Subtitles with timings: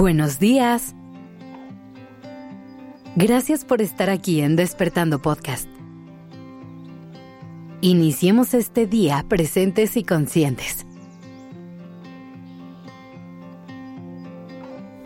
[0.00, 0.94] Buenos días.
[3.16, 5.68] Gracias por estar aquí en Despertando Podcast.
[7.82, 10.86] Iniciemos este día presentes y conscientes.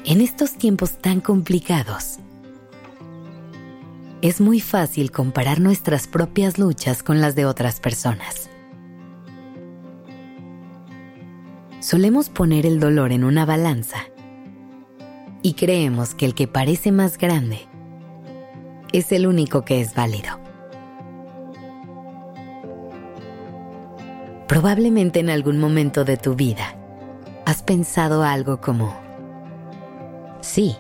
[0.05, 2.21] En estos tiempos tan complicados,
[4.23, 8.49] es muy fácil comparar nuestras propias luchas con las de otras personas.
[11.81, 14.05] Solemos poner el dolor en una balanza
[15.45, 17.69] y creemos que el que parece más grande
[18.93, 20.41] es el único que es válido.
[24.49, 26.75] Probablemente en algún momento de tu vida
[27.45, 28.97] has pensado algo como,
[30.41, 30.77] sí,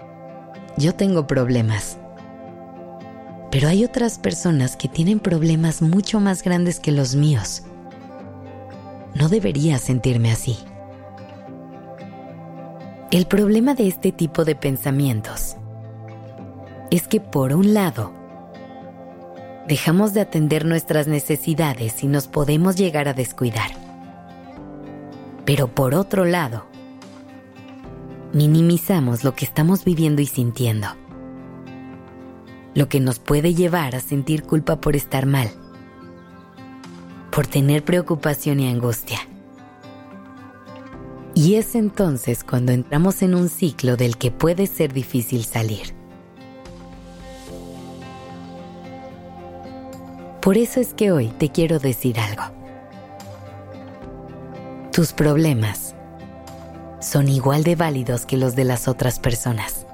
[0.78, 1.98] yo tengo problemas,
[3.50, 7.64] pero hay otras personas que tienen problemas mucho más grandes que los míos.
[9.14, 10.56] No debería sentirme así.
[13.14, 15.54] El problema de este tipo de pensamientos
[16.90, 18.12] es que por un lado,
[19.68, 23.70] dejamos de atender nuestras necesidades y nos podemos llegar a descuidar.
[25.44, 26.66] Pero por otro lado,
[28.32, 30.88] minimizamos lo que estamos viviendo y sintiendo,
[32.74, 35.52] lo que nos puede llevar a sentir culpa por estar mal,
[37.30, 39.20] por tener preocupación y angustia.
[41.34, 45.94] Y es entonces cuando entramos en un ciclo del que puede ser difícil salir.
[50.40, 52.42] Por eso es que hoy te quiero decir algo.
[54.92, 55.96] Tus problemas
[57.00, 59.86] son igual de válidos que los de las otras personas.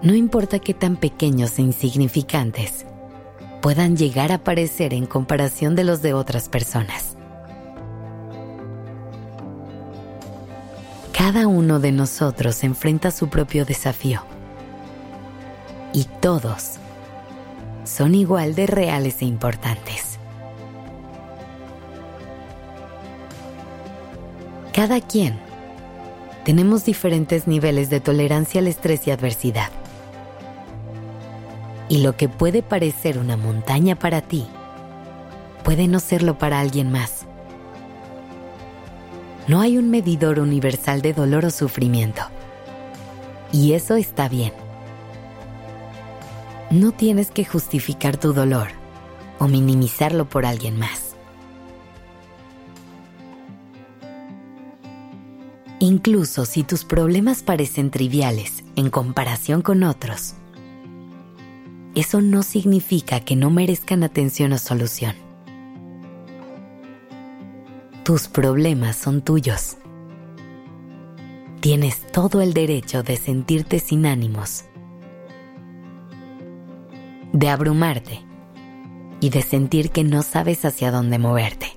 [0.00, 2.86] No importa qué tan pequeños e insignificantes
[3.60, 7.16] puedan llegar a parecer en comparación de los de otras personas.
[11.32, 14.20] Cada uno de nosotros enfrenta su propio desafío.
[15.94, 16.72] Y todos
[17.84, 20.18] son igual de reales e importantes.
[24.74, 25.38] Cada quien
[26.44, 29.70] tenemos diferentes niveles de tolerancia al estrés y adversidad.
[31.88, 34.46] Y lo que puede parecer una montaña para ti,
[35.64, 37.21] puede no serlo para alguien más.
[39.48, 42.22] No hay un medidor universal de dolor o sufrimiento.
[43.52, 44.52] Y eso está bien.
[46.70, 48.68] No tienes que justificar tu dolor
[49.38, 51.16] o minimizarlo por alguien más.
[55.80, 60.34] Incluso si tus problemas parecen triviales en comparación con otros,
[61.96, 65.21] eso no significa que no merezcan atención o solución.
[68.04, 69.76] Tus problemas son tuyos.
[71.60, 74.64] Tienes todo el derecho de sentirte sin ánimos,
[77.32, 78.18] de abrumarte
[79.20, 81.68] y de sentir que no sabes hacia dónde moverte.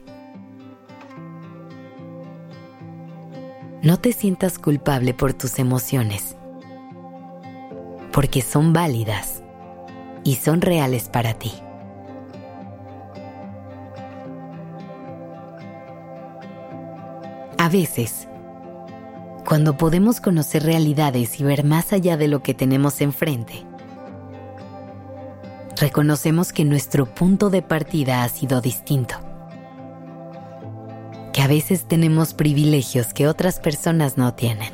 [3.84, 6.36] No te sientas culpable por tus emociones,
[8.12, 9.44] porque son válidas
[10.24, 11.52] y son reales para ti.
[17.66, 18.28] A veces,
[19.44, 23.66] cuando podemos conocer realidades y ver más allá de lo que tenemos enfrente,
[25.76, 29.16] reconocemos que nuestro punto de partida ha sido distinto,
[31.34, 34.72] que a veces tenemos privilegios que otras personas no tienen.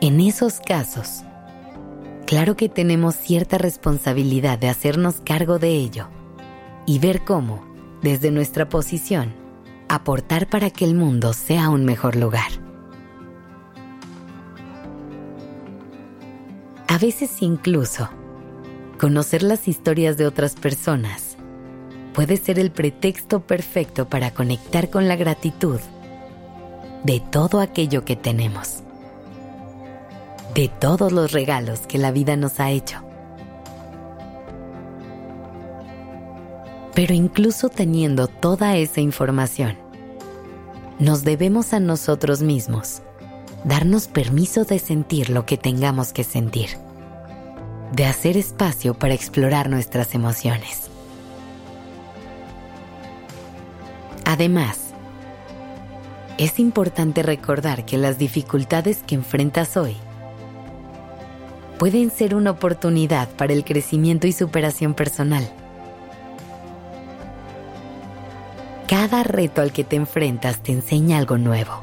[0.00, 1.22] En esos casos,
[2.24, 6.08] claro que tenemos cierta responsabilidad de hacernos cargo de ello
[6.86, 7.65] y ver cómo,
[8.02, 9.34] desde nuestra posición,
[9.88, 12.50] aportar para que el mundo sea un mejor lugar.
[16.88, 18.08] A veces incluso,
[18.98, 21.36] conocer las historias de otras personas
[22.14, 25.80] puede ser el pretexto perfecto para conectar con la gratitud
[27.04, 28.82] de todo aquello que tenemos,
[30.54, 33.02] de todos los regalos que la vida nos ha hecho.
[36.96, 39.76] Pero incluso teniendo toda esa información,
[40.98, 43.02] nos debemos a nosotros mismos
[43.64, 46.70] darnos permiso de sentir lo que tengamos que sentir,
[47.92, 50.88] de hacer espacio para explorar nuestras emociones.
[54.24, 54.78] Además,
[56.38, 59.98] es importante recordar que las dificultades que enfrentas hoy
[61.78, 65.46] pueden ser una oportunidad para el crecimiento y superación personal
[69.08, 71.80] cada reto al que te enfrentas te enseña algo nuevo.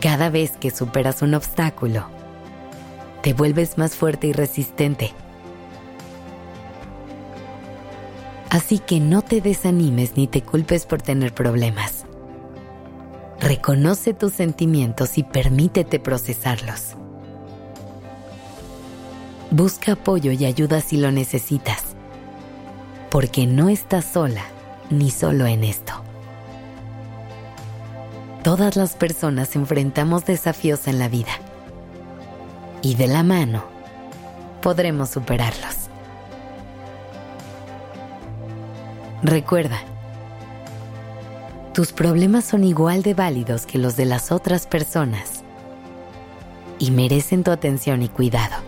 [0.00, 2.06] Cada vez que superas un obstáculo,
[3.22, 5.12] te vuelves más fuerte y resistente.
[8.50, 12.04] Así que no te desanimes ni te culpes por tener problemas.
[13.40, 16.94] Reconoce tus sentimientos y permítete procesarlos.
[19.50, 21.96] Busca apoyo y ayuda si lo necesitas,
[23.10, 24.44] porque no estás sola
[24.90, 25.92] ni solo en esto.
[28.42, 31.32] Todas las personas enfrentamos desafíos en la vida
[32.82, 33.64] y de la mano
[34.62, 35.88] podremos superarlos.
[39.22, 39.80] Recuerda,
[41.74, 45.42] tus problemas son igual de válidos que los de las otras personas
[46.78, 48.67] y merecen tu atención y cuidado.